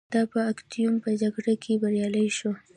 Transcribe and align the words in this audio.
دا 0.13 0.21
په 0.31 0.39
اکتیوم 0.51 0.95
په 1.03 1.09
جګړه 1.21 1.53
کې 1.63 1.79
بریالی 1.81 2.27
شو 2.37 2.51